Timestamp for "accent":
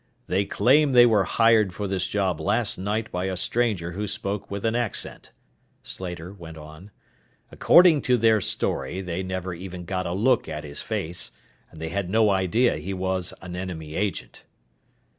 4.73-5.31